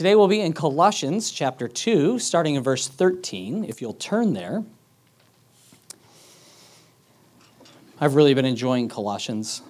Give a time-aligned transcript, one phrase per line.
[0.00, 4.64] Today we'll be in Colossians chapter 2, starting in verse 13, if you'll turn there.
[8.00, 9.60] I've really been enjoying Colossians.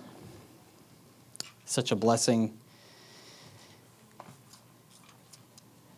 [1.64, 2.56] Such a blessing.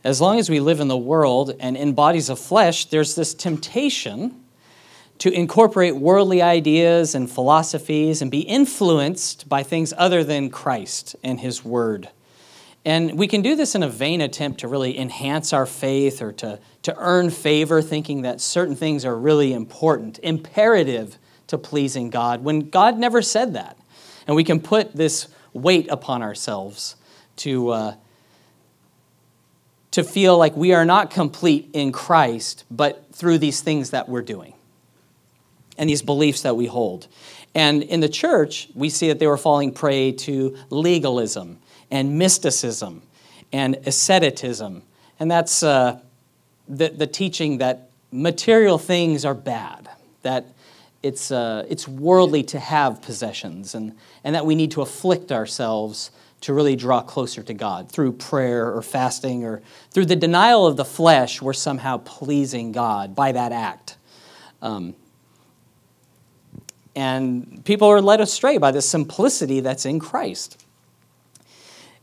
[0.02, 3.34] As long as we live in the world and in bodies of flesh, there's this
[3.34, 4.42] temptation
[5.18, 11.38] to incorporate worldly ideas and philosophies and be influenced by things other than Christ and
[11.38, 12.08] His Word.
[12.84, 16.32] And we can do this in a vain attempt to really enhance our faith or
[16.32, 22.42] to, to earn favor, thinking that certain things are really important, imperative to pleasing God,
[22.42, 23.76] when God never said that.
[24.26, 26.96] And we can put this weight upon ourselves
[27.37, 27.95] to, uh,
[29.92, 34.23] to feel like we are not complete in Christ, but through these things that we're
[34.23, 34.54] doing
[35.78, 37.06] and these beliefs that we hold.
[37.54, 41.59] And in the church, we see that they were falling prey to legalism
[41.92, 43.02] and mysticism
[43.52, 44.82] and asceticism.
[45.20, 46.01] And that's uh,
[46.66, 49.88] the, the teaching that material things are bad,
[50.23, 50.46] that
[51.02, 56.10] it's, uh, it's worldly to have possessions, and, and that we need to afflict ourselves
[56.40, 60.76] to really draw closer to God through prayer or fasting or through the denial of
[60.76, 63.96] the flesh, we're somehow pleasing God by that act.
[64.60, 64.94] Um,
[66.97, 70.62] and people are led astray by the simplicity that's in Christ.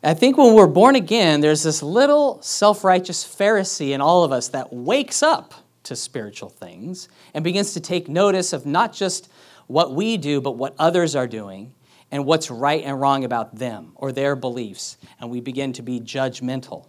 [0.02, 4.32] I think when we're born again, there's this little self righteous Pharisee in all of
[4.32, 9.30] us that wakes up to spiritual things and begins to take notice of not just
[9.68, 11.74] what we do, but what others are doing
[12.12, 14.98] and what's right and wrong about them or their beliefs.
[15.20, 16.86] And we begin to be judgmental.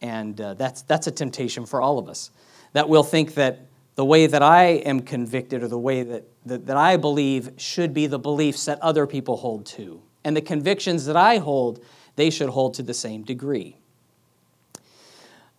[0.00, 2.30] And uh, that's, that's a temptation for all of us.
[2.72, 6.66] That we'll think that the way that I am convicted or the way that, that,
[6.66, 10.00] that I believe should be the beliefs that other people hold to.
[10.24, 11.84] And the convictions that I hold,
[12.20, 13.76] they should hold to the same degree.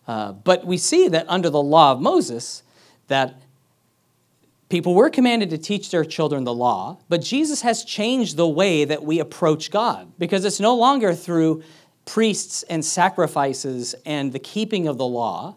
[0.07, 2.63] Uh, but we see that under the law of Moses,
[3.07, 3.41] that
[4.69, 8.85] people were commanded to teach their children the law, but Jesus has changed the way
[8.85, 11.63] that we approach God because it's no longer through
[12.05, 15.55] priests and sacrifices and the keeping of the law,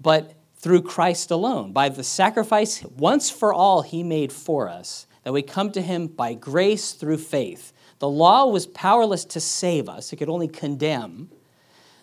[0.00, 5.32] but through Christ alone, by the sacrifice once for all he made for us, that
[5.32, 7.72] we come to him by grace through faith.
[7.98, 11.30] The law was powerless to save us, it could only condemn.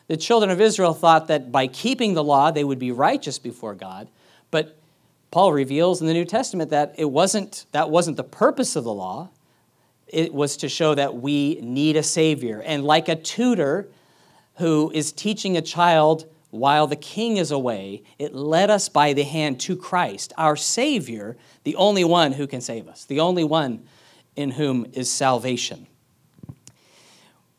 [0.07, 3.73] The children of Israel thought that by keeping the law, they would be righteous before
[3.73, 4.07] God.
[4.51, 4.77] But
[5.31, 8.93] Paul reveals in the New Testament that it wasn't, that wasn't the purpose of the
[8.93, 9.29] law.
[10.07, 12.61] It was to show that we need a Savior.
[12.61, 13.87] And like a tutor
[14.57, 19.23] who is teaching a child while the king is away, it led us by the
[19.23, 23.85] hand to Christ, our Savior, the only one who can save us, the only one
[24.35, 25.87] in whom is salvation.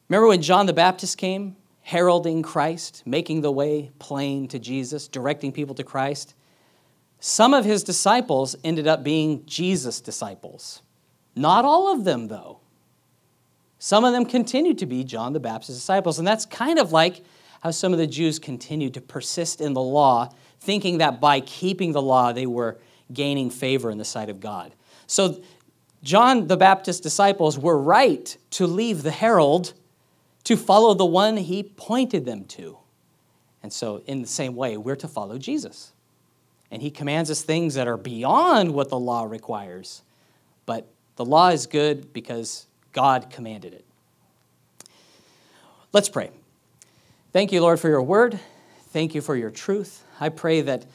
[0.09, 5.53] Remember when John the Baptist came, heralding Christ, making the way plain to Jesus, directing
[5.53, 6.35] people to Christ?
[7.19, 10.83] Some of his disciples ended up being Jesus' disciples.
[11.35, 12.61] Not all of them, though.
[13.79, 16.19] Some of them continued to be John the Baptist's disciples.
[16.19, 17.23] And that's kind of like
[17.61, 21.93] how some of the Jews continued to persist in the law, thinking that by keeping
[21.93, 22.79] the law, they were
[23.13, 24.75] gaining favor in the sight of God.
[25.07, 25.43] So,
[26.03, 29.73] John the Baptist's disciples were right to leave the herald
[30.45, 32.79] to follow the one he pointed them to.
[33.63, 35.93] And so, in the same way, we're to follow Jesus.
[36.71, 40.03] And he commands us things that are beyond what the law requires.
[40.67, 40.87] But
[41.17, 43.85] the law is good because God commanded it.
[45.93, 46.31] Let's pray.
[47.33, 48.39] Thank you, Lord, for your word.
[48.91, 50.05] Thank you for your truth.
[50.21, 50.87] I pray that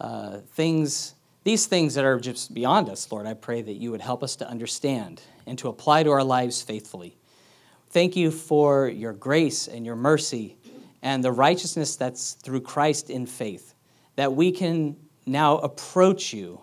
[0.00, 1.14] uh, things,
[1.44, 4.36] these things that are just beyond us, Lord, I pray that you would help us
[4.36, 7.16] to understand and to apply to our lives faithfully.
[7.90, 10.56] Thank you for your grace and your mercy
[11.02, 13.74] and the righteousness that's through Christ in faith,
[14.16, 16.60] that we can now approach you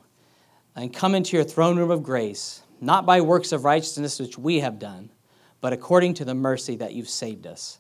[0.76, 4.62] and come into your throne room of grace, not by works of righteousness which we
[4.62, 5.12] have done,
[5.60, 7.80] but according to the mercy that you've saved us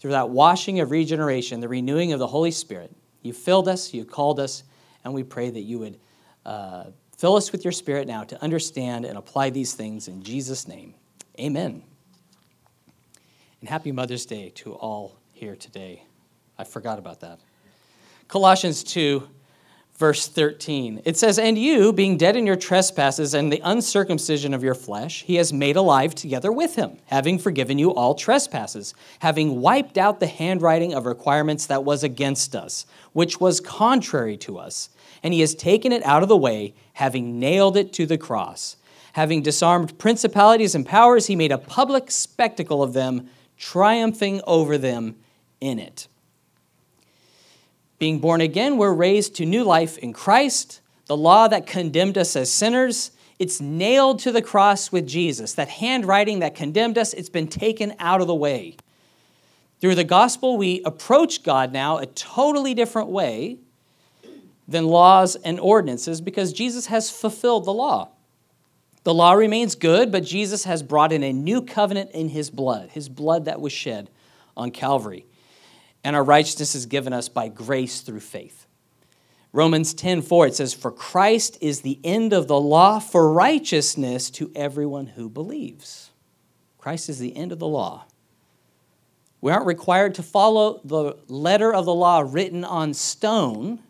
[0.00, 2.94] through that washing of regeneration, the renewing of the Holy Spirit.
[3.20, 4.62] You filled us, you called us,
[5.04, 5.98] and we pray that you would
[6.44, 6.84] uh,
[7.16, 10.94] fill us with your Spirit now to understand and apply these things in Jesus' name.
[11.38, 11.82] Amen.
[13.60, 16.04] And happy Mother's Day to all here today.
[16.58, 17.40] I forgot about that.
[18.28, 19.28] Colossians 2
[19.98, 21.02] verse 13.
[21.04, 25.24] It says, And you, being dead in your trespasses and the uncircumcision of your flesh,
[25.24, 30.20] he has made alive together with him, having forgiven you all trespasses, having wiped out
[30.20, 34.88] the handwriting of requirements that was against us, which was contrary to us.
[35.22, 38.76] And he has taken it out of the way, having nailed it to the cross.
[39.14, 45.16] Having disarmed principalities and powers, he made a public spectacle of them, triumphing over them
[45.60, 46.06] in it.
[47.98, 50.80] Being born again, we're raised to new life in Christ.
[51.06, 55.54] The law that condemned us as sinners, it's nailed to the cross with Jesus.
[55.54, 58.76] That handwriting that condemned us, it's been taken out of the way.
[59.80, 63.58] Through the gospel, we approach God now a totally different way
[64.68, 68.10] than laws and ordinances because Jesus has fulfilled the law.
[69.02, 72.90] The law remains good, but Jesus has brought in a new covenant in his blood,
[72.90, 74.10] his blood that was shed
[74.54, 75.24] on Calvary.
[76.04, 78.66] And our righteousness is given us by grace through faith.
[79.52, 84.52] Romans 10:4 it says for Christ is the end of the law for righteousness to
[84.54, 86.10] everyone who believes.
[86.76, 88.04] Christ is the end of the law.
[89.40, 93.80] We aren't required to follow the letter of the law written on stone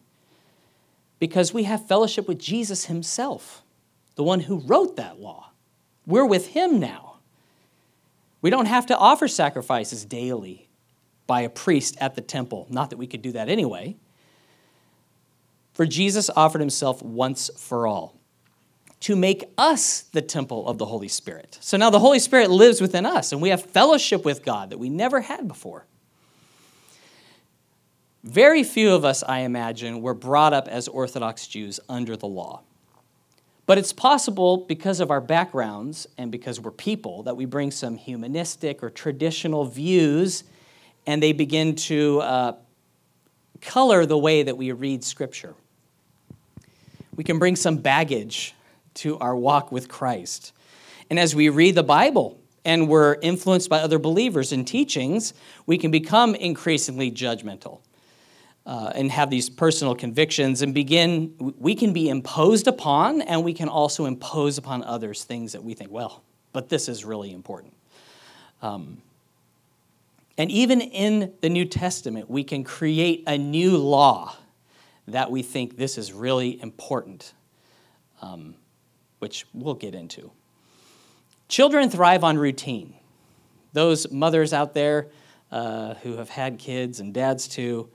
[1.18, 3.62] because we have fellowship with Jesus himself,
[4.14, 5.50] the one who wrote that law.
[6.06, 7.18] We're with him now.
[8.40, 10.68] We don't have to offer sacrifices daily
[11.26, 12.66] by a priest at the temple.
[12.70, 13.96] Not that we could do that anyway.
[15.72, 18.18] For Jesus offered himself once for all
[19.00, 21.58] to make us the temple of the Holy Spirit.
[21.60, 24.78] So now the Holy Spirit lives within us, and we have fellowship with God that
[24.78, 25.86] we never had before.
[28.28, 32.60] Very few of us, I imagine, were brought up as Orthodox Jews under the law.
[33.64, 37.96] But it's possible because of our backgrounds and because we're people that we bring some
[37.96, 40.44] humanistic or traditional views
[41.06, 42.52] and they begin to uh,
[43.62, 45.54] color the way that we read Scripture.
[47.16, 48.54] We can bring some baggage
[48.96, 50.52] to our walk with Christ.
[51.08, 55.32] And as we read the Bible and we're influenced by other believers and teachings,
[55.64, 57.80] we can become increasingly judgmental
[58.68, 63.54] uh, and have these personal convictions and begin, we can be imposed upon, and we
[63.54, 66.22] can also impose upon others things that we think, well,
[66.52, 67.72] but this is really important.
[68.60, 69.00] Um,
[70.36, 74.36] and even in the New Testament, we can create a new law
[75.06, 77.32] that we think this is really important,
[78.20, 78.54] um,
[79.18, 80.30] which we'll get into.
[81.48, 82.92] Children thrive on routine.
[83.72, 85.08] Those mothers out there
[85.50, 87.88] uh, who have had kids and dads too,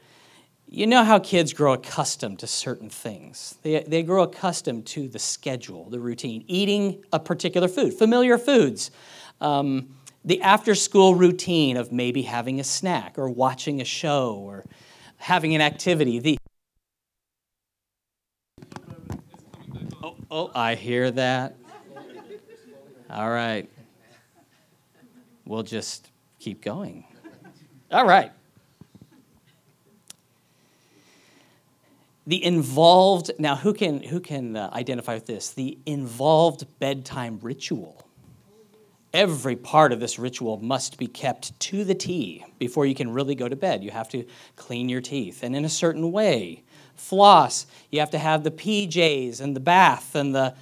[0.76, 3.60] you know how kids grow accustomed to certain things.
[3.62, 8.90] They, they grow accustomed to the schedule, the routine, eating a particular food, familiar foods,
[9.40, 14.66] um, the after school routine of maybe having a snack or watching a show or
[15.18, 16.18] having an activity.
[16.18, 16.40] The
[20.02, 21.56] oh, oh, I hear that.
[23.12, 23.70] All right.
[25.46, 26.10] We'll just
[26.40, 27.06] keep going.
[27.92, 28.32] All right.
[32.26, 35.52] The involved now who can who can uh, identify with this?
[35.52, 38.08] The involved bedtime ritual.
[39.14, 43.36] Every part of this ritual must be kept to the t before you can really
[43.36, 43.84] go to bed.
[43.84, 44.26] You have to
[44.56, 45.44] clean your teeth.
[45.44, 46.64] And in a certain way
[46.96, 50.54] floss you have to have the pjs and the bath and the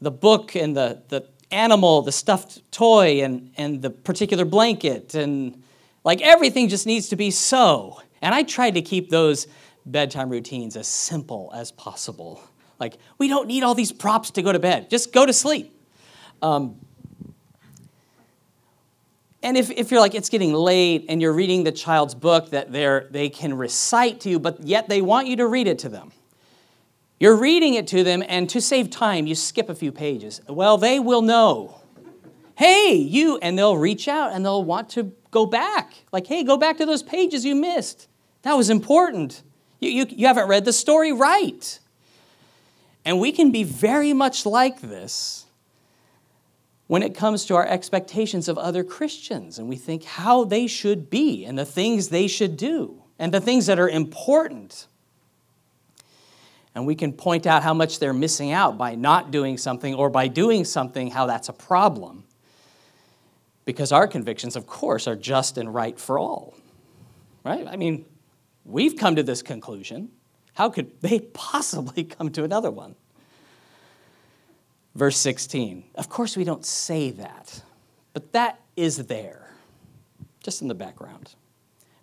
[0.00, 5.62] the book and the the animal the stuffed toy and and the particular blanket and
[6.04, 8.00] like everything just needs to be so.
[8.20, 9.46] And i tried to keep those
[9.86, 12.42] bedtime routines as simple as possible.
[12.78, 15.72] Like, we don't need all these props to go to bed, just go to sleep.
[16.42, 16.76] Um,
[19.42, 22.72] and if, if you're like, it's getting late and you're reading the child's book that
[22.72, 25.88] they're, they can recite to you, but yet they want you to read it to
[25.88, 26.10] them.
[27.18, 30.42] You're reading it to them, and to save time, you skip a few pages.
[30.48, 31.80] Well, they will know.
[32.56, 35.94] Hey, you, and they'll reach out and they'll want to go back.
[36.12, 38.08] Like, hey, go back to those pages you missed.
[38.42, 39.42] That was important.
[39.80, 41.78] You, you, you haven't read the story right.
[43.04, 45.46] And we can be very much like this
[46.86, 51.10] when it comes to our expectations of other Christians and we think how they should
[51.10, 54.86] be and the things they should do and the things that are important.
[56.74, 60.10] And we can point out how much they're missing out by not doing something or
[60.10, 62.24] by doing something, how that's a problem.
[63.64, 66.54] Because our convictions, of course, are just and right for all.
[67.44, 67.66] Right?
[67.66, 68.04] I mean,
[68.66, 70.10] We've come to this conclusion.
[70.54, 72.96] How could they possibly come to another one?
[74.94, 75.84] Verse 16.
[75.94, 77.62] Of course, we don't say that,
[78.12, 79.50] but that is there,
[80.42, 81.34] just in the background.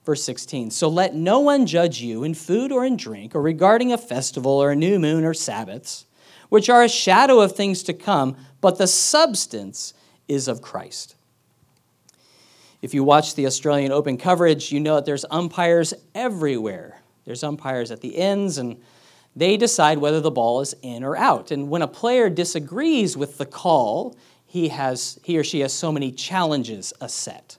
[0.06, 0.70] Verse 16.
[0.70, 4.52] So let no one judge you in food or in drink, or regarding a festival
[4.52, 6.06] or a new moon or Sabbaths,
[6.50, 9.94] which are a shadow of things to come, but the substance
[10.28, 11.13] is of Christ.
[12.84, 17.00] If you watch the Australian Open coverage, you know that there's umpires everywhere.
[17.24, 18.76] There's umpires at the ends, and
[19.38, 21.50] they decide whether the ball is in or out.
[21.52, 25.94] And when a player disagrees with the call, he, has, he or she has so
[25.94, 27.58] many challenges a set.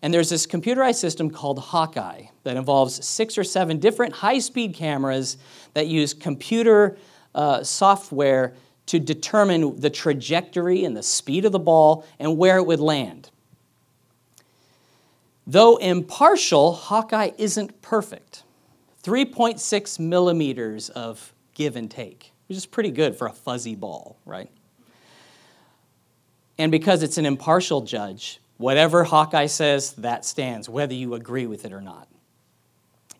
[0.00, 4.74] And there's this computerized system called Hawkeye that involves six or seven different high speed
[4.76, 5.38] cameras
[5.74, 6.96] that use computer
[7.34, 8.54] uh, software
[8.86, 13.31] to determine the trajectory and the speed of the ball and where it would land.
[15.46, 18.44] Though impartial, Hawkeye isn't perfect.
[19.02, 24.50] 3.6 millimeters of give and take, which is pretty good for a fuzzy ball, right?
[26.58, 31.64] And because it's an impartial judge, whatever Hawkeye says, that stands, whether you agree with
[31.64, 32.06] it or not.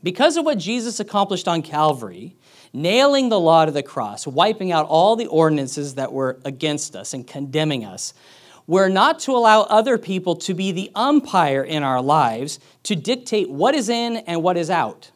[0.03, 2.37] Because of what Jesus accomplished on Calvary,
[2.73, 7.15] nailing the law to the cross, wiping out all the ordinances that were against us
[7.15, 8.15] and condemning us,
[8.67, 13.51] we're not to allow other people to be the umpire in our lives to dictate
[13.51, 15.11] what is in and what is out.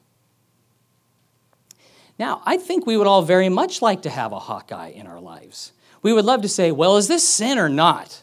[2.19, 5.21] Now, I think we would all very much like to have a Hawkeye in our
[5.21, 5.73] lives.
[6.03, 8.23] We would love to say, well, is this sin or not?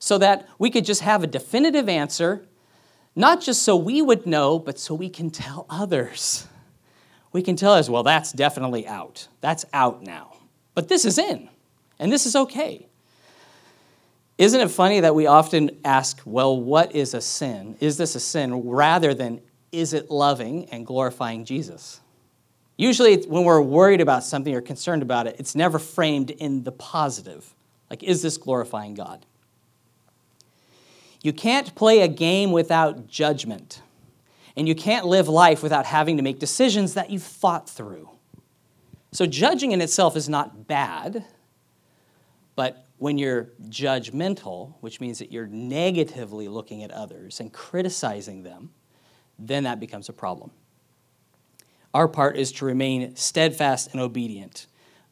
[0.00, 2.46] So that we could just have a definitive answer,
[3.16, 6.46] not just so we would know, but so we can tell others.
[7.32, 9.28] We can tell us, well, that's definitely out.
[9.40, 10.36] That's out now.
[10.74, 11.48] But this is in,
[11.98, 12.86] and this is okay.
[14.38, 17.76] Isn't it funny that we often ask, well, what is a sin?
[17.80, 18.68] Is this a sin?
[18.68, 19.40] rather than,
[19.72, 22.00] is it loving and glorifying Jesus?
[22.76, 26.70] Usually, when we're worried about something or concerned about it, it's never framed in the
[26.70, 27.52] positive.
[27.90, 29.26] Like, is this glorifying God?
[31.20, 33.82] You can't play a game without judgment.
[34.56, 38.08] And you can't live life without having to make decisions that you've thought through.
[39.10, 41.24] So, judging in itself is not bad,
[42.54, 48.70] but when you're judgmental, which means that you're negatively looking at others and criticizing them,
[49.38, 50.50] then that becomes a problem.
[51.94, 54.66] Our part is to remain steadfast and obedient,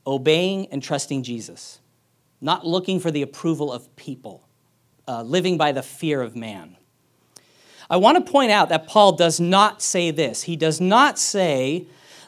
[0.07, 1.81] obeying and trusting Jesus,
[2.41, 4.47] not looking for the approval of people,
[5.09, 6.77] uh, living by the fear of man.
[7.89, 10.43] I want to point out that Paul does not say this.
[10.43, 11.87] He does not say,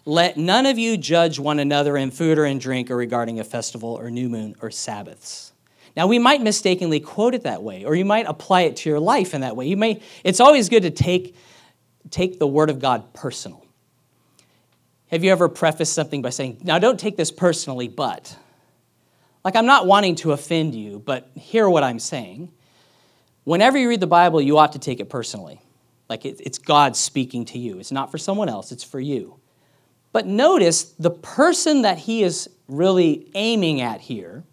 [0.09, 3.45] Let none of you judge one another in food or in drink or regarding a
[3.45, 5.53] festival or new moon or Sabbaths.
[5.95, 9.01] Now, we might mistakenly quote it that way, or you might apply it to your
[9.01, 9.67] life in that way.
[9.67, 11.37] You may, it's always good to take,
[12.09, 13.63] take the Word of God personal.
[15.09, 18.35] Have you ever prefaced something by saying, now don't take this personally, but?
[19.45, 22.51] Like, I'm not wanting to offend you, but hear what I'm saying.
[23.45, 25.61] Whenever you read the Bible, you ought to take it personally.
[26.09, 27.79] Like, it's God speaking to you.
[27.79, 29.39] It's not for someone else, it's for you.
[30.13, 34.45] But notice the person that he is really aiming at here,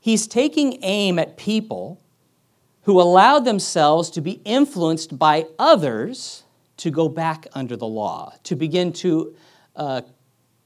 [0.00, 2.00] he's taking aim at people
[2.82, 6.44] who allowed themselves to be influenced by others
[6.78, 9.34] to go back under the law, to begin to
[9.76, 10.00] uh,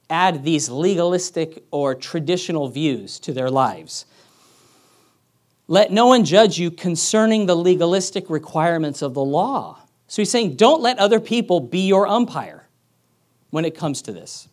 [0.09, 4.07] add these legalistic or traditional views to their lives.
[5.69, 9.81] Let no one judge you concerning the legalistic requirements of the law.
[10.07, 12.62] So he's saying, don't let other people be your umpire
[13.53, 14.49] when it comes to this.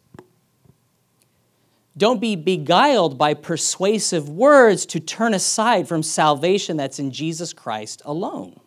[1.98, 8.02] Don't be beguiled by persuasive words to turn aside from salvation that's in Jesus Christ
[8.06, 8.60] alone.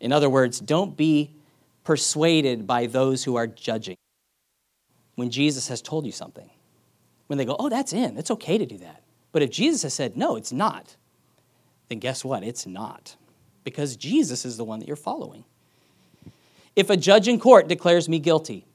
[0.00, 1.32] In other words, don't be
[1.84, 3.96] persuaded by those who are judging
[5.14, 6.50] when Jesus has told you something.
[7.28, 9.02] When they go, oh, that's in, it's okay to do that.
[9.30, 10.96] But if Jesus has said, no, it's not,
[11.88, 12.42] then guess what?
[12.42, 13.16] It's not.
[13.62, 15.44] Because Jesus is the one that you're following.
[16.74, 18.66] If a judge in court declares me guilty,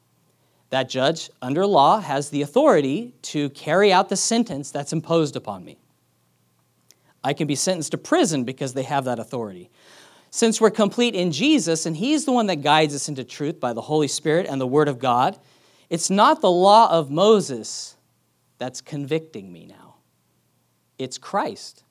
[0.69, 5.63] that judge, under law, has the authority to carry out the sentence that's imposed upon
[5.63, 5.77] me.
[7.23, 9.69] I can be sentenced to prison because they have that authority.
[10.29, 13.73] Since we're complete in Jesus and He's the one that guides us into truth by
[13.73, 15.39] the Holy Spirit and the Word of God,
[15.89, 17.95] it's not the law of Moses
[18.57, 19.95] that's convicting me now.
[20.97, 21.83] It's Christ.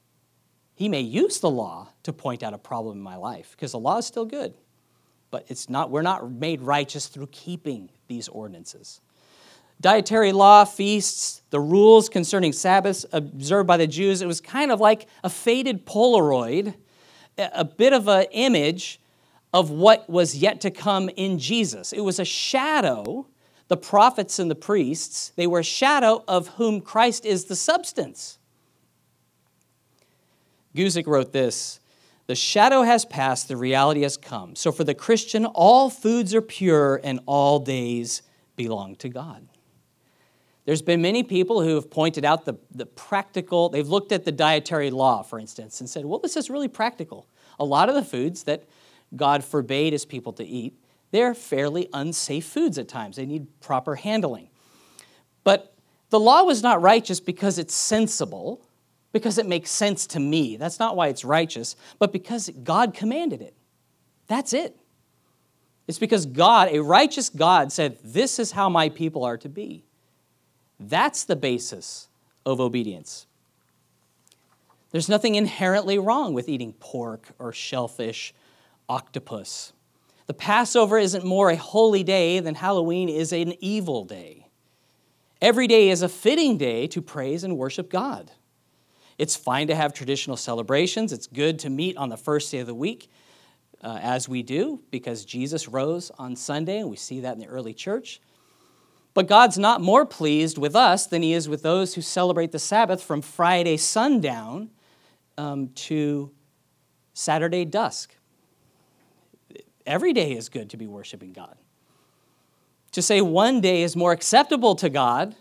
[0.75, 3.78] He may use the law to point out a problem in my life because the
[3.78, 4.54] law is still good.
[5.30, 9.00] But it's not, we're not made righteous through keeping these ordinances.
[9.80, 14.80] Dietary law, feasts, the rules concerning Sabbaths observed by the Jews, it was kind of
[14.80, 16.75] like a faded Polaroid
[17.38, 19.00] a bit of an image
[19.52, 21.92] of what was yet to come in Jesus.
[21.92, 23.26] It was a shadow,
[23.68, 28.38] the prophets and the priests, they were a shadow of whom Christ is the substance.
[30.75, 31.80] Guzik wrote this
[32.26, 34.56] The shadow has passed, the reality has come.
[34.56, 38.23] So for the Christian, all foods are pure and all days
[38.56, 39.47] belong to God.
[40.64, 44.33] There's been many people who have pointed out the, the practical, they've looked at the
[44.33, 47.28] dietary law, for instance, and said, well, this is really practical.
[47.61, 48.64] A lot of the foods that
[49.14, 50.75] God forbade his people to eat,
[51.12, 53.14] they're fairly unsafe foods at times.
[53.14, 54.49] They need proper handling.
[55.45, 55.73] But
[56.11, 58.65] the law was not righteous because it's sensible,
[59.16, 60.56] because it makes sense to me.
[60.56, 63.54] That's not why it's righteous, but because God commanded it.
[64.26, 64.76] That's it.
[65.88, 69.85] It's because God, a righteous God, said, This is how my people are to be.
[70.78, 72.08] That's the basis
[72.44, 73.26] of obedience.
[74.90, 78.35] There's nothing inherently wrong with eating pork or shellfish,
[78.88, 79.73] octopus.
[80.26, 84.49] The Passover isn't more a holy day than Halloween is an evil day.
[85.40, 88.30] Every day is a fitting day to praise and worship God.
[89.18, 91.12] It's fine to have traditional celebrations.
[91.12, 93.11] It's good to meet on the first day of the week,
[93.82, 97.46] uh, as we do, because Jesus rose on Sunday, and we see that in the
[97.46, 98.20] early church.
[99.14, 102.58] But God's not more pleased with us than He is with those who celebrate the
[102.58, 104.70] Sabbath from Friday sundown
[105.38, 106.30] um, to
[107.14, 108.14] Saturday dusk.
[109.87, 111.56] Every day is good to be worshiping God.
[112.92, 115.35] To say one day is more acceptable to God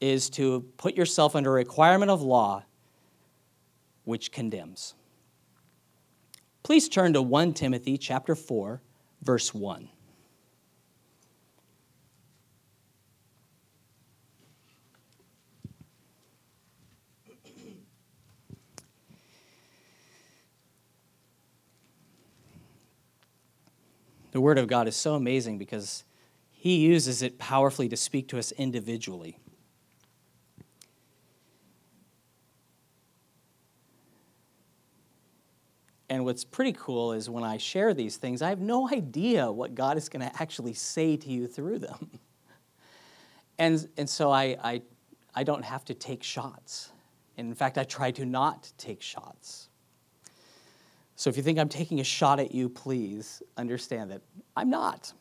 [0.00, 2.64] is to put yourself under a requirement of law
[4.04, 4.94] which condemns.
[6.62, 8.82] Please turn to 1 Timothy chapter 4
[9.22, 9.88] verse 1.
[24.30, 26.04] The Word of God is so amazing because
[26.50, 29.38] He uses it powerfully to speak to us individually.
[36.10, 39.74] And what's pretty cool is when I share these things, I have no idea what
[39.74, 42.10] God is going to actually say to you through them.
[43.60, 44.82] And, and so I, I,
[45.34, 46.92] I don't have to take shots.
[47.36, 49.68] And in fact, I try to not take shots.
[51.16, 54.22] So if you think I'm taking a shot at you, please understand that
[54.56, 55.12] I'm not.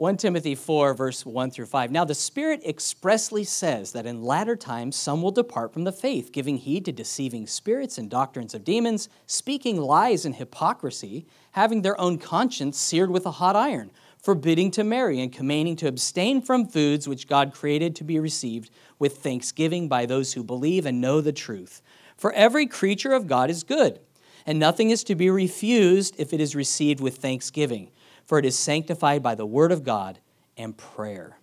[0.00, 1.90] 1 Timothy 4, verse 1 through 5.
[1.90, 6.32] Now, the Spirit expressly says that in latter times some will depart from the faith,
[6.32, 12.00] giving heed to deceiving spirits and doctrines of demons, speaking lies and hypocrisy, having their
[12.00, 16.66] own conscience seared with a hot iron, forbidding to marry, and commanding to abstain from
[16.66, 21.20] foods which God created to be received with thanksgiving by those who believe and know
[21.20, 21.82] the truth.
[22.16, 24.00] For every creature of God is good
[24.46, 27.90] and nothing is to be refused if it is received with thanksgiving,
[28.26, 30.18] for it is sanctified by the word of God
[30.56, 31.38] and prayer.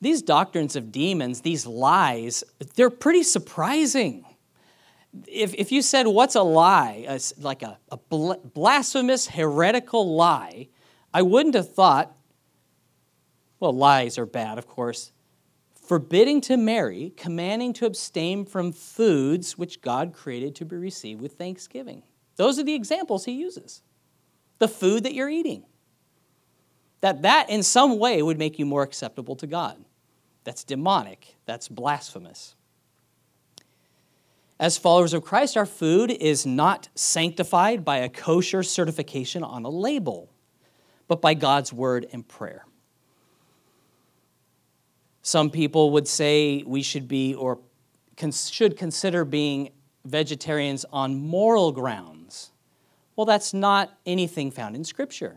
[0.00, 2.42] These doctrines of demons, these lies,
[2.74, 4.24] they're pretty surprising.
[5.26, 7.04] If, if you said, What's a lie?
[7.06, 10.68] A, like a, a blasphemous, heretical lie,
[11.12, 12.16] I wouldn't have thought,
[13.58, 15.12] well, lies are bad, of course
[15.90, 21.32] forbidding to marry, commanding to abstain from foods which God created to be received with
[21.32, 22.04] thanksgiving.
[22.36, 23.82] Those are the examples he uses.
[24.60, 25.64] The food that you're eating.
[27.00, 29.84] That that in some way would make you more acceptable to God.
[30.44, 31.34] That's demonic.
[31.46, 32.54] That's blasphemous.
[34.58, 39.70] As followers of Christ, our food is not sanctified by a kosher certification on a
[39.70, 40.30] label,
[41.08, 42.66] but by God's word and prayer.
[45.22, 47.58] Some people would say we should be or
[48.30, 49.70] should consider being
[50.04, 52.49] vegetarians on moral grounds.
[53.20, 55.36] Well, that's not anything found in Scripture.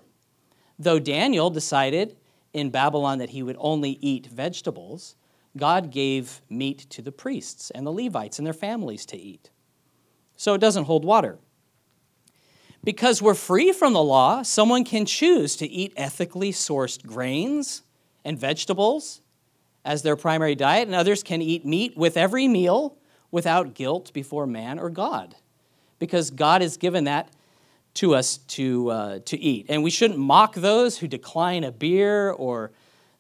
[0.79, 2.15] Though Daniel decided
[2.53, 5.17] in Babylon that he would only eat vegetables,
[5.57, 9.49] God gave meat to the priests and the Levites and their families to eat.
[10.37, 11.39] So it doesn't hold water.
[12.85, 17.83] Because we're free from the law, someone can choose to eat ethically sourced grains
[18.23, 19.19] and vegetables
[19.83, 22.95] as their primary diet, and others can eat meat with every meal
[23.29, 25.35] without guilt before man or God,
[25.99, 27.27] because God has given that
[27.95, 29.67] to us to, uh, to eat.
[29.69, 32.71] And we shouldn't mock those who decline a beer or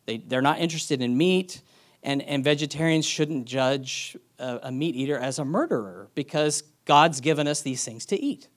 [0.05, 1.61] they, they're not interested in meat.
[2.01, 7.47] And, and vegetarians shouldn't judge a, a meat eater as a murderer because God's given
[7.47, 8.49] us these things to eat.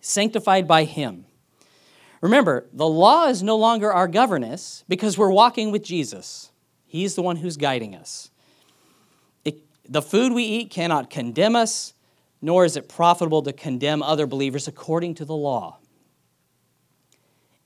[0.00, 1.24] Sanctified by Him.
[2.20, 6.50] Remember, the law is no longer our governess because we're walking with Jesus.
[6.86, 8.30] He's the one who's guiding us.
[9.44, 11.94] It, the food we eat cannot condemn us,
[12.40, 15.78] nor is it profitable to condemn other believers according to the law.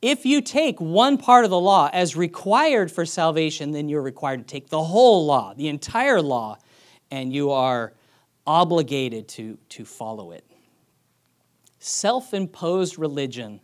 [0.00, 4.38] If you take one part of the law as required for salvation, then you're required
[4.38, 6.58] to take the whole law, the entire law,
[7.10, 7.92] and you are
[8.46, 10.44] obligated to, to follow it.
[11.78, 13.60] Self imposed religion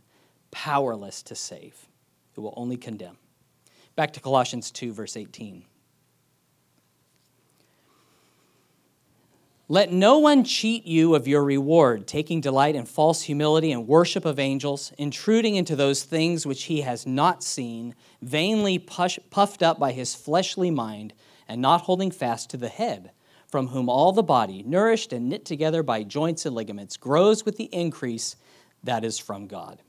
[0.51, 1.89] powerless to save,
[2.37, 3.17] it will only condemn.
[3.97, 5.65] Back to Colossians 2, verse 18.
[9.71, 14.25] Let no one cheat you of your reward, taking delight in false humility and worship
[14.25, 19.93] of angels, intruding into those things which he has not seen, vainly puffed up by
[19.93, 21.13] his fleshly mind,
[21.47, 23.11] and not holding fast to the head,
[23.47, 27.59] from whom all the body, nourished and knit together by joints and ligaments, grows with
[27.59, 28.37] the increase
[28.83, 29.83] that is from God.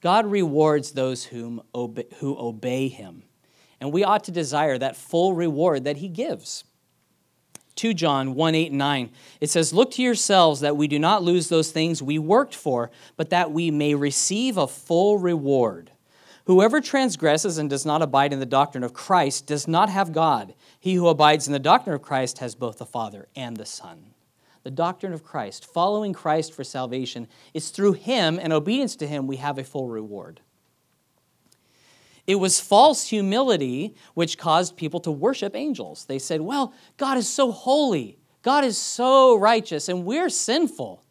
[0.00, 3.24] God rewards those whom obey, who obey him,
[3.80, 6.62] and we ought to desire that full reward that he gives.
[7.76, 9.10] 2 John 1 8 and 9.
[9.40, 12.90] It says, Look to yourselves that we do not lose those things we worked for,
[13.16, 15.90] but that we may receive a full reward.
[16.46, 20.54] Whoever transgresses and does not abide in the doctrine of Christ does not have God.
[20.78, 24.14] He who abides in the doctrine of Christ has both the Father and the Son.
[24.62, 29.26] The doctrine of Christ, following Christ for salvation, is through him and obedience to him
[29.26, 30.40] we have a full reward.
[32.26, 36.06] It was false humility which caused people to worship angels.
[36.06, 41.04] They said, Well, God is so holy, God is so righteous, and we're sinful.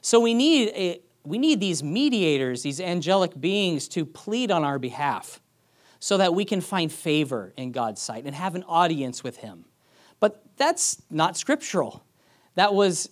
[0.00, 4.78] So we need, a, we need these mediators, these angelic beings, to plead on our
[4.78, 5.40] behalf
[5.98, 9.64] so that we can find favor in God's sight and have an audience with Him.
[10.20, 12.04] But that's not scriptural.
[12.54, 13.10] That was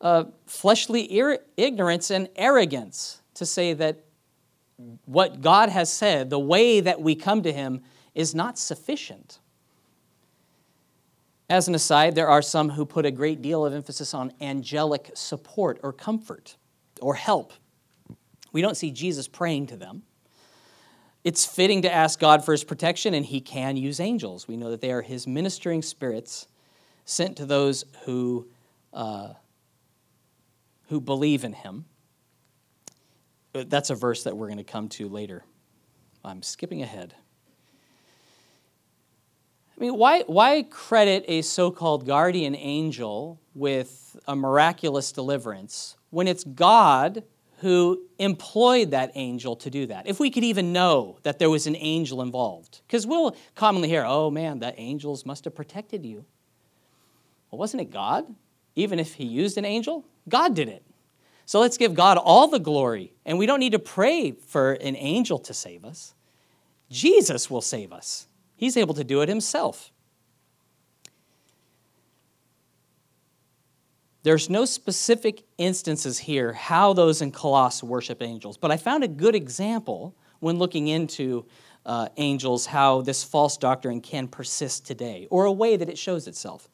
[0.00, 4.04] uh, fleshly ir- ignorance and arrogance to say that
[5.04, 7.82] what God has said, the way that we come to Him,
[8.14, 9.38] is not sufficient.
[11.48, 15.10] As an aside, there are some who put a great deal of emphasis on angelic
[15.14, 16.56] support or comfort
[17.00, 17.52] or help.
[18.52, 20.02] We don't see Jesus praying to them.
[21.24, 24.48] It's fitting to ask God for his protection, and he can use angels.
[24.48, 26.48] We know that they are his ministering spirits
[27.04, 28.48] sent to those who,
[28.92, 29.34] uh,
[30.88, 31.84] who believe in him.
[33.54, 35.44] Uh, that's a verse that we're going to come to later.
[36.24, 37.14] I'm skipping ahead.
[39.76, 46.28] I mean, why, why credit a so called guardian angel with a miraculous deliverance when
[46.28, 47.24] it's God
[47.58, 50.06] who employed that angel to do that?
[50.06, 52.80] If we could even know that there was an angel involved.
[52.86, 56.24] Because we'll commonly hear, oh man, the angels must have protected you.
[57.50, 58.24] Well, wasn't it God?
[58.76, 60.84] Even if he used an angel, God did it.
[61.46, 63.12] So let's give God all the glory.
[63.24, 66.14] And we don't need to pray for an angel to save us.
[66.90, 69.90] Jesus will save us, He's able to do it Himself.
[74.24, 79.08] There's no specific instances here how those in Colossus worship angels, but I found a
[79.08, 81.44] good example when looking into
[81.84, 86.28] uh, angels how this false doctrine can persist today, or a way that it shows
[86.28, 86.68] itself.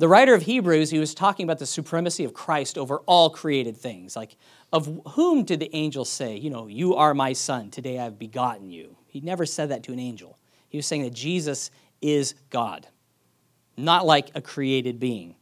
[0.00, 3.76] The writer of Hebrews, he was talking about the supremacy of Christ over all created
[3.76, 4.16] things.
[4.16, 4.34] Like,
[4.72, 8.70] of whom did the angel say, You know, you are my son, today I've begotten
[8.70, 8.96] you?
[9.08, 10.38] He never said that to an angel.
[10.70, 12.86] He was saying that Jesus is God,
[13.76, 15.34] not like a created being.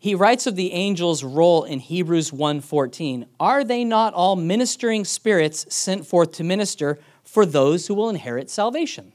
[0.00, 5.72] He writes of the angel's role in Hebrews 1:14, "Are they not all ministering spirits
[5.72, 9.12] sent forth to minister for those who will inherit salvation?"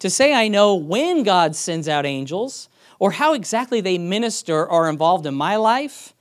[0.00, 4.70] To say I know when God sends out angels or how exactly they minister or
[4.70, 6.14] are involved in my life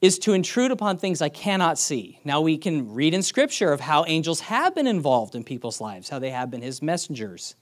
[0.00, 2.18] is to intrude upon things I cannot see.
[2.24, 6.08] Now, we can read in Scripture of how angels have been involved in people's lives,
[6.08, 7.54] how they have been His messengers,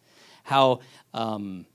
[0.44, 0.80] how
[1.12, 1.66] um,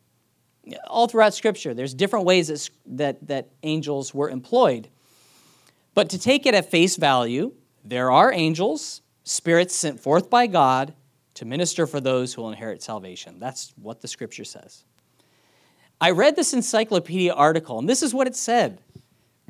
[0.88, 4.88] all throughout Scripture, there's different ways that, that, that angels were employed.
[5.94, 10.96] But to take it at face value, there are angels, spirits sent forth by God
[11.36, 13.40] to minister for those who will inherit salvation.
[13.40, 14.84] That's what the scripture says.
[16.02, 18.82] I read this encyclopedia article, and this is what it said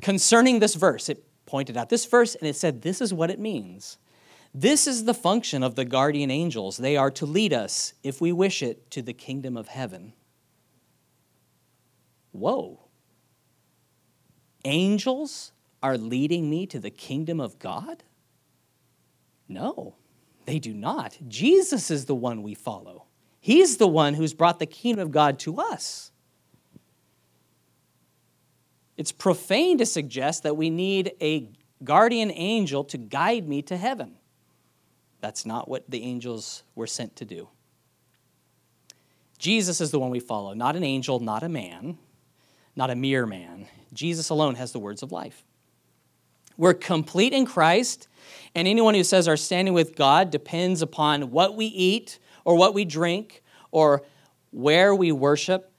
[0.02, 1.08] concerning this verse.
[1.08, 3.98] It pointed out this verse, and it said, This is what it means.
[4.54, 6.76] This is the function of the guardian angels.
[6.76, 10.12] They are to lead us, if we wish it, to the kingdom of heaven.
[12.32, 12.80] Whoa.
[14.64, 18.02] Angels are leading me to the kingdom of God?
[19.48, 19.96] No.
[20.46, 21.18] They do not.
[21.28, 23.04] Jesus is the one we follow.
[23.40, 26.10] He's the one who's brought the kingdom of God to us.
[28.96, 31.50] It's profane to suggest that we need a
[31.84, 34.16] guardian angel to guide me to heaven.
[35.20, 37.48] That's not what the angels were sent to do.
[39.38, 41.98] Jesus is the one we follow, not an angel, not a man,
[42.74, 43.66] not a mere man.
[43.92, 45.44] Jesus alone has the words of life.
[46.56, 48.08] We're complete in Christ
[48.56, 52.72] and anyone who says our standing with God depends upon what we eat or what
[52.72, 54.02] we drink or
[54.50, 55.70] where we worship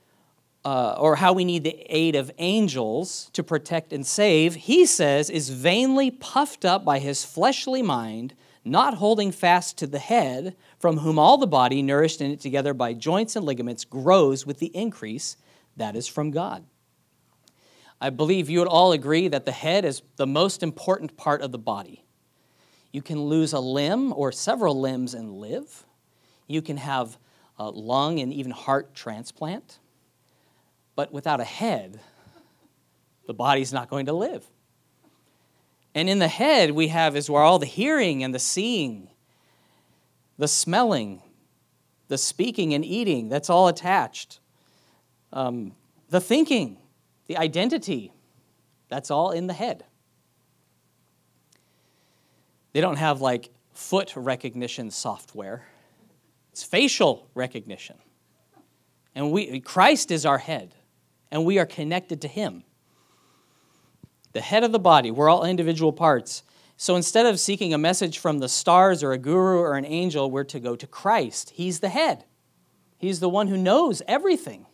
[0.64, 5.32] uh, or how we need the aid of angels to protect and save, he says
[5.32, 10.98] is vainly puffed up by his fleshly mind, not holding fast to the head, from
[10.98, 14.76] whom all the body, nourished in it together by joints and ligaments, grows with the
[14.76, 15.38] increase
[15.78, 16.64] that is from God.
[18.00, 21.52] I believe you would all agree that the head is the most important part of
[21.52, 22.04] the body.
[22.92, 25.86] You can lose a limb or several limbs and live.
[26.48, 27.18] You can have
[27.58, 29.80] a lung and even heart transplant.
[30.96, 32.00] But without a head,
[33.26, 34.46] the body's not going to live.
[35.94, 39.10] And in the head, we have is where all the hearing and the seeing,
[40.38, 41.22] the smelling,
[42.08, 44.40] the speaking and eating, that's all attached.
[45.34, 45.74] Um,
[46.10, 46.78] the thinking,
[47.28, 48.12] the identity,
[48.90, 49.86] that's all in the head.
[52.74, 55.66] They don't have like foot recognition software.
[56.52, 57.98] It's facial recognition.
[59.14, 60.76] And we Christ is our head,
[61.32, 62.64] and we are connected to him.
[64.34, 66.44] The head of the body, we're all individual parts.
[66.76, 70.30] So instead of seeking a message from the stars or a guru or an angel,
[70.30, 71.52] we're to go to Christ.
[71.56, 72.26] He's the head.
[73.00, 74.68] He's the one who knows everything.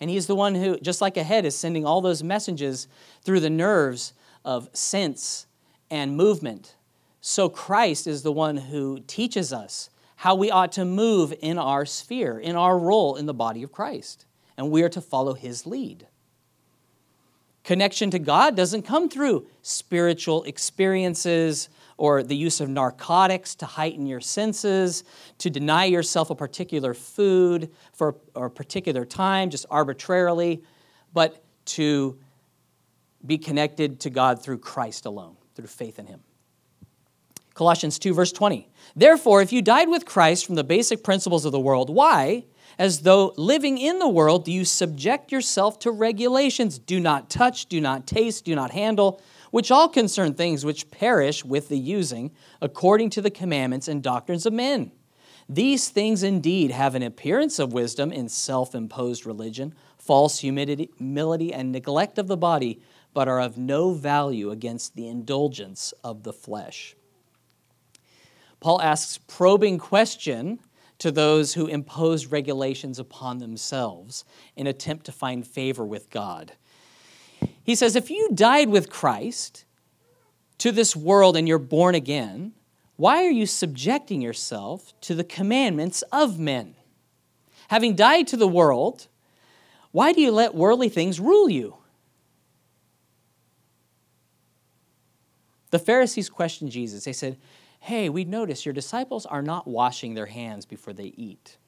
[0.00, 2.88] And he's the one who, just like a head, is sending all those messages
[3.22, 4.12] through the nerves
[4.44, 5.46] of sense
[5.90, 6.74] and movement.
[7.20, 11.84] So Christ is the one who teaches us how we ought to move in our
[11.84, 14.24] sphere, in our role in the body of Christ.
[14.56, 16.06] And we are to follow his lead.
[17.64, 24.06] Connection to God doesn't come through spiritual experiences or the use of narcotics to heighten
[24.06, 25.04] your senses,
[25.38, 30.62] to deny yourself a particular food for a particular time, just arbitrarily,
[31.12, 32.18] but to
[33.24, 36.20] be connected to God through Christ alone, through faith in Him.
[37.54, 38.68] Colossians 2, verse 20.
[38.94, 42.44] Therefore, if you died with Christ from the basic principles of the world, why?
[42.78, 46.78] as though living in the world, do you subject yourself to regulations?
[46.78, 49.20] Do not touch, do not taste, do not handle,
[49.56, 54.44] which all concern things which perish with the using, according to the commandments and doctrines
[54.44, 54.92] of men.
[55.48, 61.72] These things indeed have an appearance of wisdom in self imposed religion, false humility, and
[61.72, 62.82] neglect of the body,
[63.14, 66.94] but are of no value against the indulgence of the flesh.
[68.60, 70.58] Paul asks probing question
[70.98, 76.52] to those who impose regulations upon themselves in attempt to find favor with God.
[77.66, 79.64] He says, if you died with Christ
[80.58, 82.52] to this world and you're born again,
[82.94, 86.76] why are you subjecting yourself to the commandments of men?
[87.68, 89.08] Having died to the world,
[89.90, 91.76] why do you let worldly things rule you?
[95.70, 97.04] The Pharisees questioned Jesus.
[97.04, 97.36] They said,
[97.80, 101.58] hey, we notice your disciples are not washing their hands before they eat.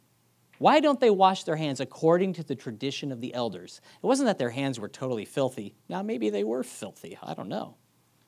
[0.59, 3.81] Why don't they wash their hands according to the tradition of the elders?
[4.03, 5.75] It wasn't that their hands were totally filthy.
[5.89, 7.19] Now, maybe they were filthy.
[7.23, 7.77] I don't know.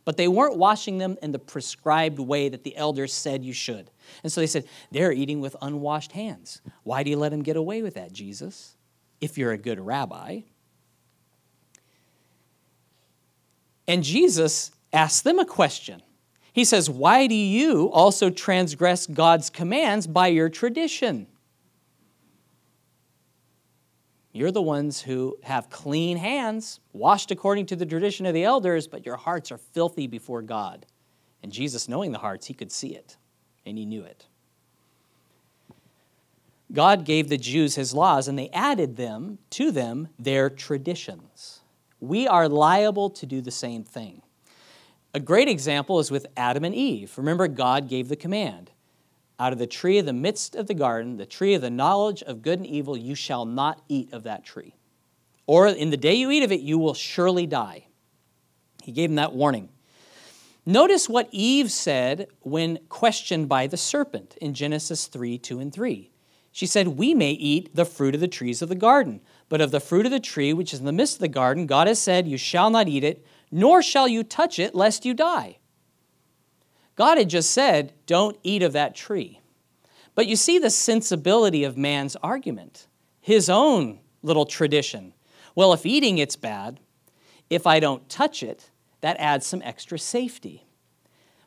[0.05, 3.91] But they weren't washing them in the prescribed way that the elders said you should.
[4.23, 6.63] And so they said, they're eating with unwashed hands.
[6.85, 8.77] Why do you let them get away with that, Jesus,
[9.21, 10.41] if you're a good rabbi?
[13.87, 16.03] And Jesus asked them a question
[16.53, 21.27] he says, Why do you also transgress God's commands by your tradition?
[24.33, 28.87] You're the ones who have clean hands, washed according to the tradition of the elders,
[28.87, 30.87] but your hearts are filthy before God.
[31.43, 33.17] And Jesus, knowing the hearts, he could see it,
[33.67, 34.27] and he knew it.
[36.73, 41.61] God gave the Jews his laws, and they added them to them their traditions.
[41.99, 44.23] We are liable to do the same thing.
[45.13, 47.13] A great example is with Adam and Eve.
[47.19, 48.71] Remember, God gave the command
[49.41, 52.23] out of the tree of the midst of the garden, the tree of the knowledge
[52.23, 54.77] of good and evil, you shall not eat of that tree.
[55.47, 57.87] Or in the day you eat of it, you will surely die.
[58.83, 59.71] He gave them that warning.
[60.67, 66.11] Notice what Eve said when questioned by the serpent in Genesis 3 2 and 3.
[66.53, 69.71] She said, We may eat the fruit of the trees of the garden, but of
[69.71, 71.99] the fruit of the tree which is in the midst of the garden, God has
[71.99, 75.60] said, You shall not eat it, nor shall you touch it, lest you die.
[76.97, 79.41] God had just said, Don't eat of that tree.
[80.15, 82.87] But you see the sensibility of man's argument,
[83.21, 85.15] his own little tradition.
[85.55, 86.81] Well, if eating it's bad,
[87.49, 90.67] if I don't touch it, that adds some extra safety.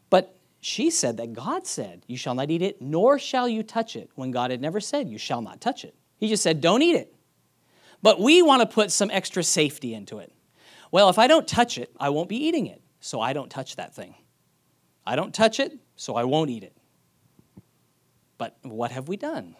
[0.10, 3.96] But she said that God said, You shall not eat it, nor shall you touch
[3.96, 5.96] it, when God had never said, You shall not touch it.
[6.18, 7.14] He just said, Don't eat it.
[8.02, 10.32] But we want to put some extra safety into it.
[10.92, 13.78] Well, if I don't touch it, I won't be eating it, so I don't touch
[13.78, 14.16] that thing.
[15.06, 16.76] I don't touch it, so I won't eat it.
[18.38, 19.56] But what have we done?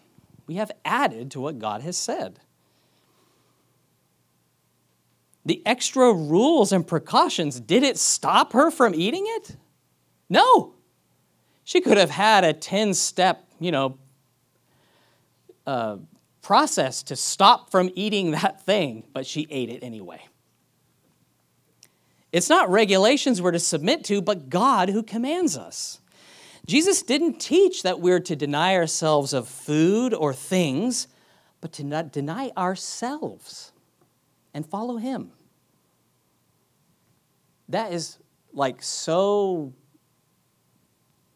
[0.46, 2.40] We have added to what God has said.
[5.46, 9.56] The extra rules and precautions, did it stop her from eating it?
[10.28, 10.74] No.
[11.64, 13.98] She could have had a 10 step, you know,
[15.66, 15.96] uh,
[16.42, 20.20] process to stop from eating that thing, but she ate it anyway.
[22.34, 26.00] It's not regulations we're to submit to, but God who commands us.
[26.66, 31.06] Jesus didn't teach that we're to deny ourselves of food or things,
[31.60, 33.70] but to not deny ourselves
[34.52, 35.30] and follow Him.
[37.68, 38.18] That is
[38.52, 39.72] like so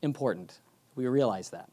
[0.02, 0.58] important.
[0.96, 1.70] We realize that.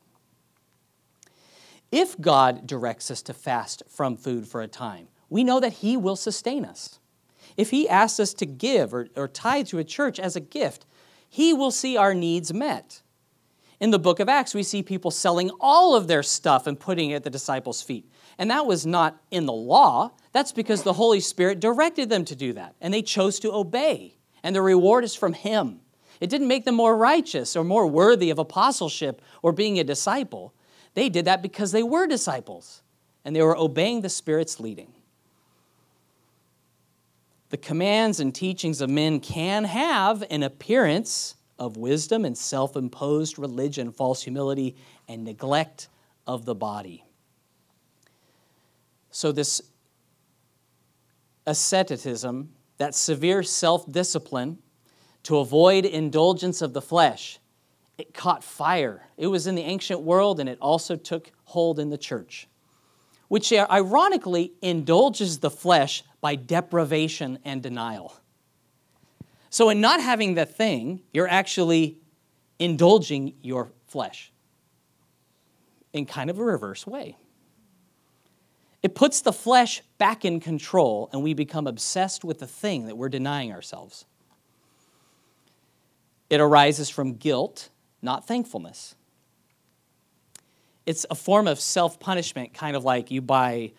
[1.91, 5.97] If God directs us to fast from food for a time, we know that He
[5.97, 6.99] will sustain us.
[7.57, 10.85] If He asks us to give or, or tithe to a church as a gift,
[11.29, 13.01] He will see our needs met.
[13.79, 17.11] In the book of Acts, we see people selling all of their stuff and putting
[17.11, 18.09] it at the disciples' feet.
[18.37, 20.11] And that was not in the law.
[20.31, 22.75] That's because the Holy Spirit directed them to do that.
[22.79, 24.15] And they chose to obey.
[24.43, 25.81] And the reward is from Him.
[26.21, 30.53] It didn't make them more righteous or more worthy of apostleship or being a disciple.
[30.93, 32.81] They did that because they were disciples
[33.25, 34.93] and they were obeying the Spirit's leading.
[37.55, 43.39] The commands and teachings of men can have an appearance of wisdom and self imposed
[43.39, 44.75] religion, false humility,
[45.07, 45.87] and neglect
[46.27, 47.05] of the body.
[49.09, 49.61] So, this
[51.47, 54.57] asceticism, that severe self discipline
[55.23, 57.39] to avoid indulgence of the flesh,
[57.97, 59.07] it caught fire.
[59.15, 62.49] It was in the ancient world and it also took hold in the church,
[63.29, 68.11] which ironically indulges the flesh by deprivation and denial.
[69.51, 71.99] So, in not having the thing, you're actually
[72.57, 74.31] indulging your flesh
[75.93, 77.15] in kind of a reverse way.
[78.81, 82.97] It puts the flesh back in control, and we become obsessed with the thing that
[82.97, 84.05] we're denying ourselves.
[86.31, 87.69] It arises from guilt
[88.01, 88.95] not thankfulness.
[90.87, 93.73] It's a form of self punishment, kind of like you buy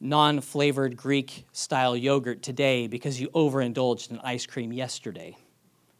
[0.00, 5.36] non flavored Greek style yogurt today because you overindulged in ice cream yesterday.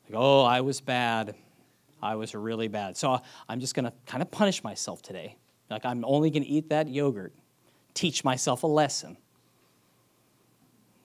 [0.08, 1.34] Like, oh, I was bad.
[2.02, 2.96] I was really bad.
[2.96, 5.36] So I'm just going to kind of punish myself today.
[5.70, 7.34] Like, I'm only going to eat that yogurt,
[7.94, 9.16] teach myself a lesson.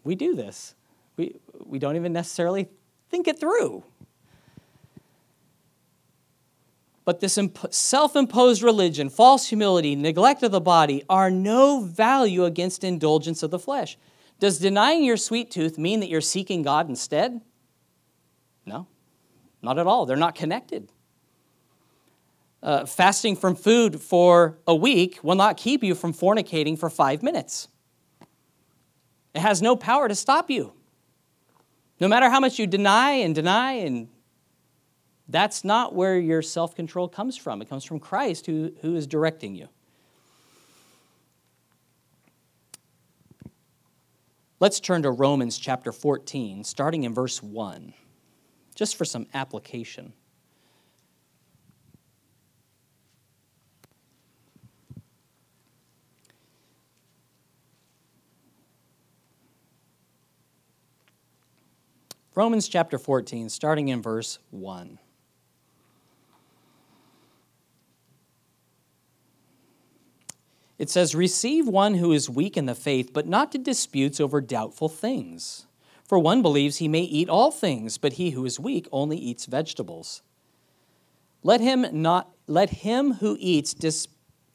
[0.03, 0.75] We do this.
[1.17, 2.67] We, we don't even necessarily
[3.09, 3.83] think it through.
[7.03, 7.39] But this
[7.71, 13.51] self imposed religion, false humility, neglect of the body are no value against indulgence of
[13.51, 13.97] the flesh.
[14.39, 17.41] Does denying your sweet tooth mean that you're seeking God instead?
[18.65, 18.87] No,
[19.61, 20.05] not at all.
[20.05, 20.91] They're not connected.
[22.63, 27.23] Uh, fasting from food for a week will not keep you from fornicating for five
[27.23, 27.67] minutes.
[29.33, 30.73] It has no power to stop you.
[31.99, 34.09] No matter how much you deny and deny and
[35.31, 37.61] that's not where your self control comes from.
[37.61, 39.69] It comes from Christ who, who is directing you.
[44.59, 47.93] Let's turn to Romans chapter 14, starting in verse 1,
[48.75, 50.13] just for some application.
[62.35, 64.99] Romans chapter 14, starting in verse 1.
[70.81, 74.41] It says, Receive one who is weak in the faith, but not to disputes over
[74.41, 75.67] doubtful things.
[76.03, 79.45] For one believes he may eat all things, but he who is weak only eats
[79.45, 80.23] vegetables.
[81.43, 84.07] Let him not let him who eats dis,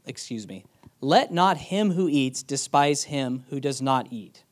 [0.05, 0.65] excuse me.
[1.01, 4.43] Let not him who eats despise him who does not eat.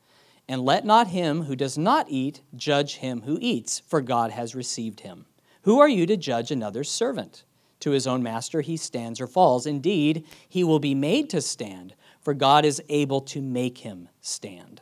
[0.47, 4.55] And let not him who does not eat judge him who eats, for God has
[4.55, 5.25] received him.
[5.63, 7.43] Who are you to judge another's servant?
[7.85, 9.67] To his own master, he stands or falls.
[9.67, 14.81] Indeed, he will be made to stand, for God is able to make him stand.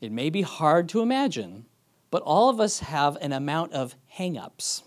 [0.00, 1.66] It may be hard to imagine,
[2.10, 4.82] but all of us have an amount of hang ups,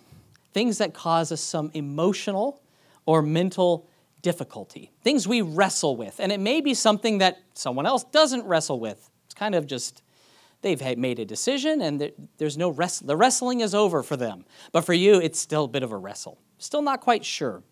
[0.54, 2.64] things that cause us some emotional
[3.06, 3.88] or mental
[4.24, 6.20] difficulty, things we wrestle with.
[6.20, 9.12] And it may be something that someone else doesn't wrestle with.
[9.26, 10.02] It's kind of just
[10.62, 13.08] They've made a decision and there's no wrestle.
[13.08, 14.46] The wrestling is over for them.
[14.72, 16.38] But for you, it's still a bit of a wrestle.
[16.58, 17.64] Still not quite sure.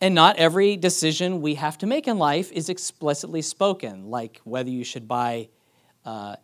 [0.00, 4.70] And not every decision we have to make in life is explicitly spoken, like whether
[4.70, 5.48] you should buy
[6.04, 6.36] uh,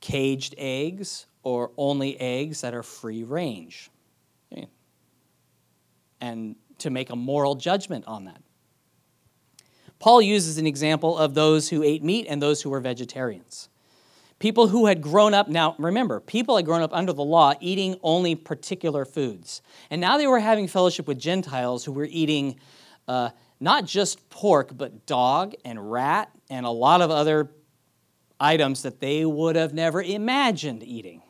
[0.00, 3.90] caged eggs or only eggs that are free range.
[6.20, 8.40] And to make a moral judgment on that.
[10.06, 13.68] Paul uses an example of those who ate meat and those who were vegetarians.
[14.38, 17.98] People who had grown up, now remember, people had grown up under the law eating
[18.04, 19.62] only particular foods.
[19.90, 22.60] And now they were having fellowship with Gentiles who were eating
[23.08, 27.50] uh, not just pork, but dog and rat and a lot of other
[28.38, 31.20] items that they would have never imagined eating.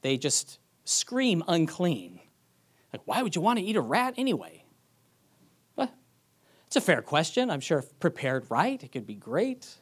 [0.00, 2.18] They just scream unclean.
[2.92, 4.61] Like, why would you want to eat a rat anyway?
[6.72, 7.50] It's a fair question.
[7.50, 9.74] I'm sure if prepared right, it could be great.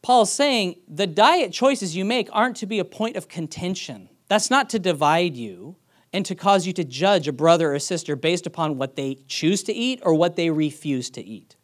[0.00, 4.08] Paul's saying the diet choices you make aren't to be a point of contention.
[4.28, 5.76] That's not to divide you
[6.14, 9.62] and to cause you to judge a brother or sister based upon what they choose
[9.64, 11.56] to eat or what they refuse to eat.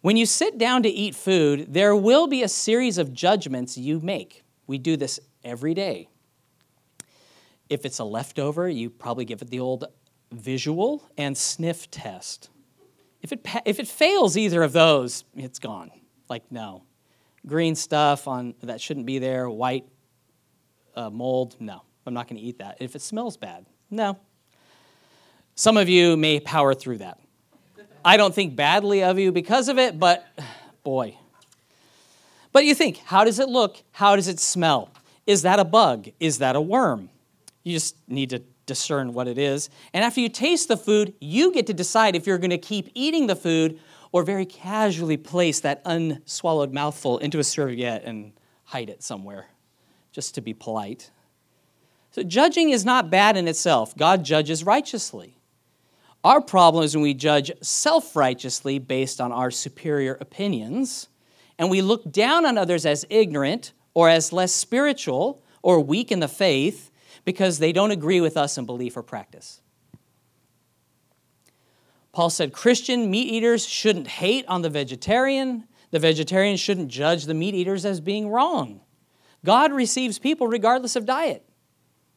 [0.00, 4.00] When you sit down to eat food, there will be a series of judgments you
[4.00, 4.44] make.
[4.66, 6.08] We do this every day.
[7.72, 9.86] If it's a leftover, you probably give it the old
[10.30, 12.50] visual and sniff test.
[13.22, 15.90] If it, if it fails either of those, it's gone.
[16.28, 16.84] Like, no.
[17.46, 19.86] Green stuff on that shouldn't be there, white
[20.94, 21.80] uh, mold, no.
[22.04, 22.76] I'm not going to eat that.
[22.78, 24.18] If it smells bad, no.
[25.54, 27.20] Some of you may power through that.
[28.04, 30.26] I don't think badly of you because of it, but
[30.84, 31.16] boy.
[32.52, 33.82] But you think, how does it look?
[33.92, 34.90] How does it smell?
[35.26, 36.10] Is that a bug?
[36.20, 37.08] Is that a worm?
[37.62, 39.70] You just need to discern what it is.
[39.92, 42.90] And after you taste the food, you get to decide if you're going to keep
[42.94, 43.78] eating the food
[44.12, 48.32] or very casually place that unswallowed mouthful into a serviette and
[48.64, 49.46] hide it somewhere,
[50.12, 51.10] just to be polite.
[52.10, 53.96] So, judging is not bad in itself.
[53.96, 55.38] God judges righteously.
[56.22, 61.08] Our problem is when we judge self righteously based on our superior opinions,
[61.58, 66.20] and we look down on others as ignorant or as less spiritual or weak in
[66.20, 66.91] the faith
[67.24, 69.60] because they don't agree with us in belief or practice.
[72.12, 75.64] Paul said Christian meat eaters shouldn't hate on the vegetarian.
[75.90, 78.80] The vegetarian shouldn't judge the meat eaters as being wrong.
[79.44, 81.44] God receives people regardless of diet.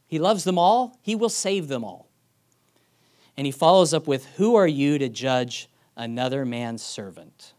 [0.08, 2.08] He loves them all, He will save them all.
[3.38, 7.54] And he follows up with, Who are you to judge another man's servant?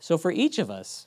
[0.00, 1.06] So for each of us,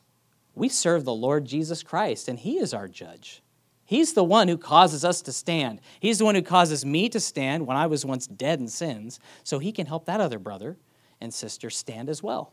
[0.56, 3.44] we serve the Lord Jesus Christ, and He is our judge.
[3.88, 5.80] He's the one who causes us to stand.
[6.02, 9.18] He's the one who causes me to stand when I was once dead in sins,
[9.46, 10.76] so he can help that other brother
[11.22, 12.52] and sister stand as well.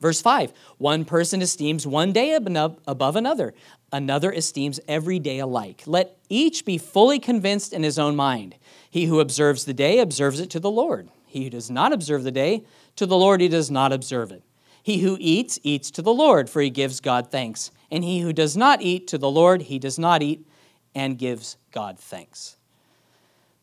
[0.00, 3.52] Verse 5 One person esteems one day above another,
[3.92, 5.82] another esteems every day alike.
[5.84, 8.56] Let each be fully convinced in his own mind.
[8.90, 11.10] He who observes the day observes it to the Lord.
[11.26, 12.64] He who does not observe the day,
[12.96, 14.42] to the Lord he does not observe it.
[14.86, 17.72] He who eats, eats to the Lord, for he gives God thanks.
[17.90, 20.46] And he who does not eat to the Lord, he does not eat
[20.94, 22.56] and gives God thanks.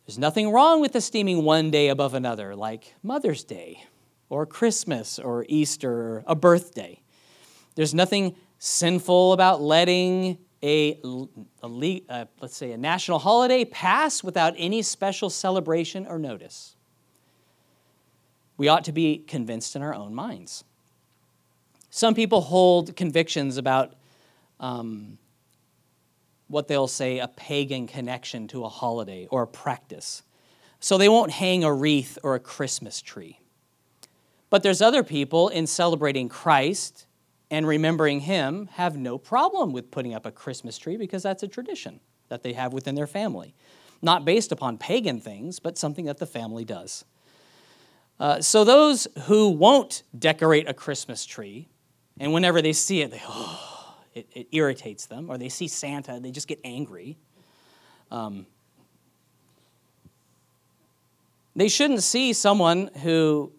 [0.06, 3.86] There's nothing wrong with esteeming one day above another, like Mother's Day,
[4.28, 7.00] or Christmas, or Easter, or a birthday.
[7.76, 11.28] There's nothing sinful about letting a, a,
[11.64, 16.76] a let's say a national holiday pass without any special celebration or notice.
[18.58, 20.66] We ought to be convinced in our own minds.
[21.96, 23.94] Some people hold convictions about
[24.60, 25.20] um,
[26.48, 30.24] what they'll say a pagan connection to a holiday or a practice.
[30.80, 33.42] So they won't hang a wreath or a Christmas tree.
[34.50, 37.06] But there's other people in celebrating Christ
[37.52, 41.48] and remembering Him have no problem with putting up a Christmas tree because that's a
[41.48, 43.54] tradition that they have within their family.
[44.02, 47.06] Not based upon pagan things, but something that the family does.
[48.20, 51.68] Uh, so those who won't decorate a Christmas tree
[52.20, 55.30] and whenever they see it, they, oh, it, it irritates them.
[55.30, 57.18] Or they see Santa, they just get angry.
[58.12, 58.46] Um,
[61.56, 63.52] they shouldn't see someone who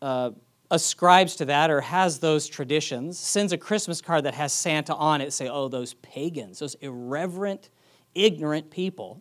[0.00, 0.30] uh,
[0.70, 5.20] ascribes to that or has those traditions, sends a Christmas card that has Santa on
[5.20, 7.70] it, say, oh, those pagans, those irreverent,
[8.14, 9.20] ignorant people.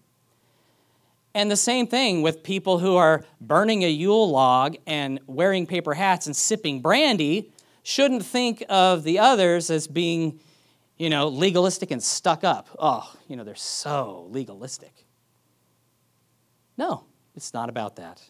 [1.34, 5.94] And the same thing with people who are burning a Yule log and wearing paper
[5.94, 7.52] hats and sipping brandy
[7.84, 10.40] shouldn't think of the others as being,
[10.98, 12.70] you know, legalistic and stuck up.
[12.78, 15.06] Oh, you know, they're so legalistic.
[16.78, 17.06] No,
[17.36, 18.22] it's not about that.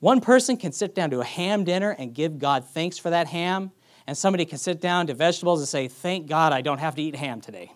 [0.00, 3.26] One person can sit down to a ham dinner and give God thanks for that
[3.26, 3.72] ham,
[4.06, 7.02] and somebody can sit down to vegetables and say, Thank God I don't have to
[7.02, 7.72] eat ham today.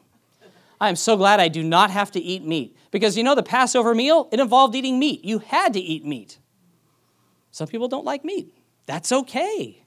[0.83, 2.77] I am so glad I do not have to eat meat.
[2.91, 5.25] Because you know, the Passover meal, it involved eating meat.
[5.25, 6.39] You had to eat meat.
[7.53, 8.53] Some people don't like meat.
[8.87, 9.85] That's okay.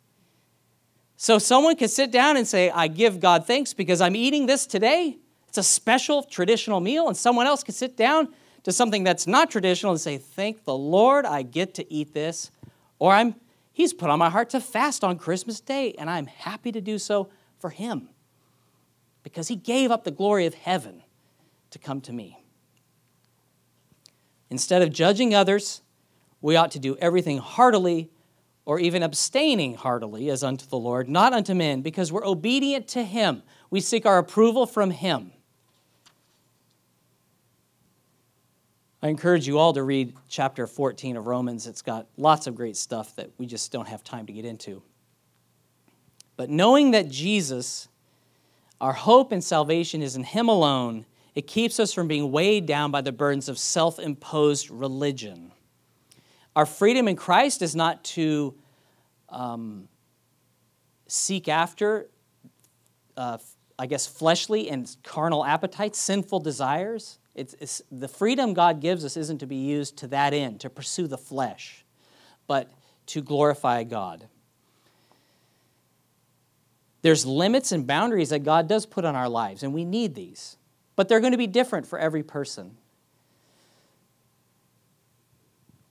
[1.17, 4.65] So someone can sit down and say, I give God thanks because I'm eating this
[4.65, 5.17] today.
[5.49, 7.09] It's a special traditional meal.
[7.09, 8.29] And someone else can sit down
[8.63, 12.51] to something that's not traditional and say, Thank the Lord I get to eat this.
[12.99, 13.35] Or I'm
[13.73, 16.97] He's put on my heart to fast on Christmas Day, and I'm happy to do
[16.97, 17.27] so
[17.59, 18.07] for Him
[19.25, 21.01] because he gave up the glory of heaven
[21.71, 22.39] to come to me.
[24.51, 25.81] Instead of judging others,
[26.41, 28.11] we ought to do everything heartily
[28.65, 33.03] or even abstaining heartily as unto the Lord, not unto men, because we're obedient to
[33.03, 33.41] him.
[33.71, 35.31] We seek our approval from him.
[39.01, 41.65] I encourage you all to read chapter 14 of Romans.
[41.65, 44.83] It's got lots of great stuff that we just don't have time to get into.
[46.37, 47.87] But knowing that Jesus,
[48.81, 52.91] our hope and salvation is in Him alone, it keeps us from being weighed down
[52.91, 55.51] by the burdens of self imposed religion.
[56.55, 58.55] Our freedom in Christ is not to
[59.29, 59.89] um,
[61.07, 62.07] seek after,
[63.17, 63.37] uh,
[63.77, 67.19] I guess, fleshly and carnal appetites, sinful desires.
[67.35, 70.69] It's, it's, the freedom God gives us isn't to be used to that end, to
[70.69, 71.83] pursue the flesh,
[72.47, 72.71] but
[73.07, 74.27] to glorify God.
[77.05, 80.57] There's limits and boundaries that God does put on our lives, and we need these,
[80.95, 82.77] but they're going to be different for every person.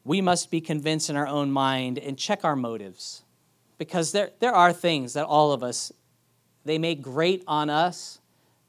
[0.03, 3.23] We must be convinced in our own mind and check our motives
[3.79, 5.93] because there, there are things that all of us,
[6.65, 8.19] they may grate on us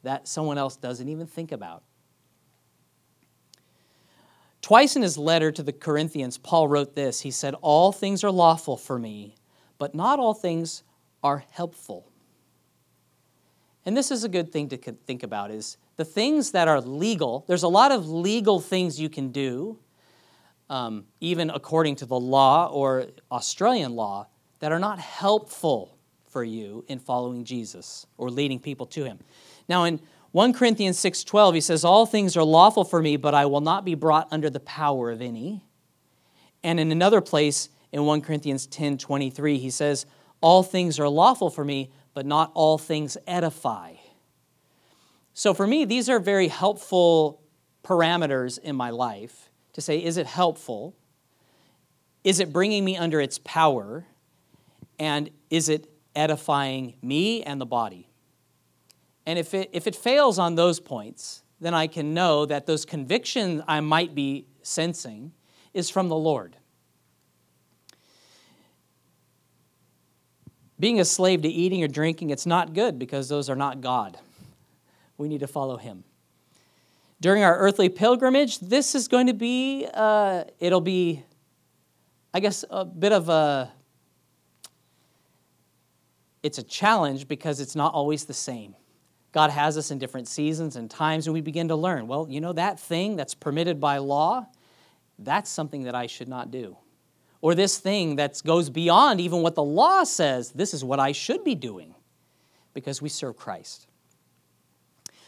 [0.03, 1.81] that someone else doesn't even think about.
[4.61, 7.21] Twice in his letter to the Corinthians, Paul wrote this.
[7.21, 9.33] He said, All things are lawful for me,
[9.79, 10.83] but not all things
[11.23, 12.11] are helpful.
[13.85, 17.45] And this is a good thing to think about is the things that are legal,
[17.47, 19.77] there's a lot of legal things you can do,
[20.69, 24.27] um, even according to the law or Australian law,
[24.59, 29.19] that are not helpful for you in following Jesus or leading people to him.
[29.69, 33.45] Now in 1 Corinthians 6:12 he says all things are lawful for me but I
[33.45, 35.63] will not be brought under the power of any.
[36.63, 40.05] And in another place in 1 Corinthians 10:23 he says
[40.41, 43.93] all things are lawful for me but not all things edify.
[45.35, 47.43] So for me these are very helpful
[47.83, 50.95] parameters in my life to say is it helpful?
[52.23, 54.07] Is it bringing me under its power?
[54.97, 58.09] And is it edifying me and the body?
[59.27, 62.85] And if it, if it fails on those points, then I can know that those
[62.85, 65.33] convictions I might be sensing
[65.73, 66.55] is from the Lord.
[70.79, 74.17] Being a slave to eating or drinking, it's not good because those are not God.
[75.17, 76.03] We need to follow Him.
[77.21, 81.23] During our earthly pilgrimage, this is going to be, uh, it'll be,
[82.33, 83.71] I guess, a bit of a,
[86.43, 88.75] it's a challenge because it's not always the same.
[89.31, 92.41] God has us in different seasons and times, and we begin to learn well, you
[92.41, 94.45] know, that thing that's permitted by law,
[95.19, 96.77] that's something that I should not do.
[97.41, 101.11] Or this thing that goes beyond even what the law says, this is what I
[101.11, 101.93] should be doing
[102.73, 103.87] because we serve Christ.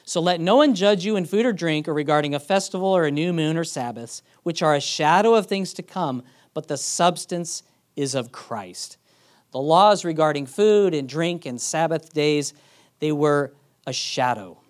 [0.03, 3.05] So let no one judge you in food or drink or regarding a festival or
[3.05, 6.78] a new moon or Sabbaths, which are a shadow of things to come, but the
[6.78, 7.62] substance
[7.95, 8.97] is of Christ.
[9.51, 12.53] The laws regarding food and drink and Sabbath days,
[12.99, 13.53] they were
[13.86, 14.62] a shadow.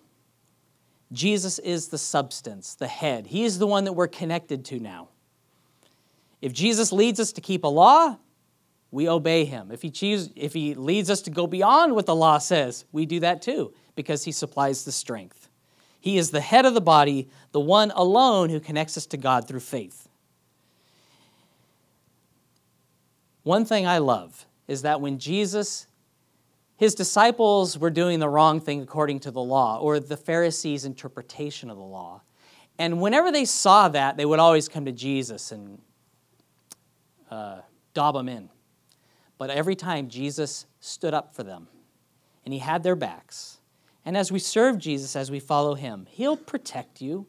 [1.12, 3.28] Jesus is the substance, the head.
[3.28, 5.08] He is the one that we're connected to now.
[6.40, 8.16] If Jesus leads us to keep a law,
[8.90, 9.70] we obey him.
[9.70, 13.06] If he, choose, if he leads us to go beyond what the law says, we
[13.06, 15.48] do that too, because he supplies the strength.
[16.00, 19.48] He is the head of the body, the one alone who connects us to God
[19.48, 20.08] through faith.
[23.42, 25.88] One thing I love is that when Jesus
[26.78, 31.70] his disciples were doing the wrong thing according to the law, or the Pharisees' interpretation
[31.70, 32.22] of the law.
[32.78, 35.80] And whenever they saw that, they would always come to Jesus and
[37.30, 37.60] uh,
[37.94, 38.48] dob them in.
[39.38, 41.68] But every time, Jesus stood up for them,
[42.44, 43.58] and he had their backs.
[44.04, 47.26] And as we serve Jesus, as we follow him, he'll protect you,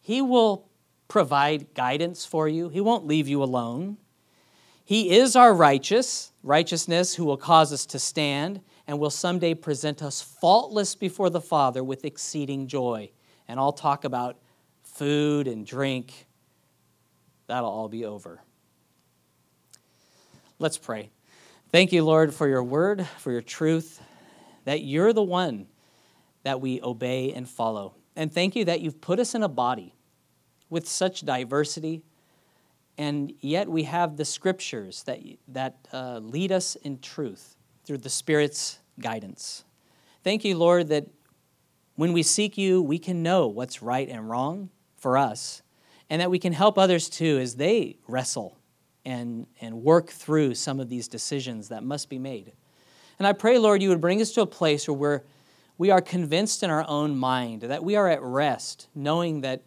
[0.00, 0.68] he will
[1.08, 3.96] provide guidance for you, he won't leave you alone.
[4.84, 10.02] He is our righteous, righteousness who will cause us to stand and will someday present
[10.02, 13.10] us faultless before the Father with exceeding joy.
[13.46, 14.38] And I'll talk about
[14.82, 16.26] food and drink.
[17.46, 18.42] That'll all be over.
[20.60, 21.08] Let's pray.
[21.72, 23.98] Thank you, Lord, for your word, for your truth,
[24.66, 25.68] that you're the one
[26.42, 27.94] that we obey and follow.
[28.14, 29.94] And thank you that you've put us in a body
[30.68, 32.02] with such diversity,
[32.98, 37.56] and yet we have the scriptures that, that uh, lead us in truth
[37.86, 39.64] through the Spirit's guidance.
[40.22, 41.06] Thank you, Lord, that
[41.94, 45.62] when we seek you, we can know what's right and wrong for us,
[46.10, 48.59] and that we can help others too as they wrestle
[49.04, 52.52] and, and work through some of these decisions that must be made.
[53.18, 55.20] And I pray, Lord, you would bring us to a place where we're,
[55.78, 59.62] we are convinced in our own mind, that we are at rest, knowing that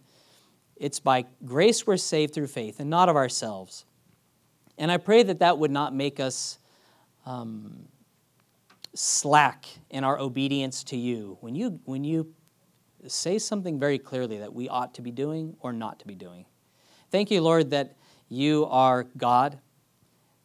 [0.75, 3.85] it's by grace we're saved through faith and not of ourselves.
[4.77, 6.57] And I pray that that would not make us
[7.25, 7.87] um,
[8.95, 11.37] slack in our obedience to you.
[11.41, 12.33] When you, when you
[13.07, 16.45] say something very clearly that we ought to be doing or not to be doing.
[17.11, 17.95] Thank you, Lord, that
[18.33, 19.59] you are God,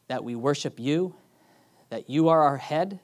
[0.09, 1.15] that we worship you,
[1.91, 3.01] that you are our head,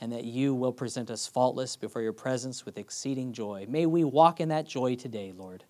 [0.00, 3.66] and that you will present us faultless before your presence with exceeding joy.
[3.68, 5.64] May we walk in that joy today, Lord.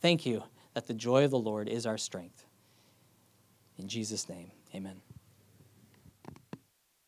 [0.00, 0.42] Thank you
[0.74, 2.44] that the joy of the Lord is our strength.
[3.78, 5.03] In Jesus' name, amen.